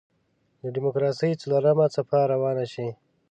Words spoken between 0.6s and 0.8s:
د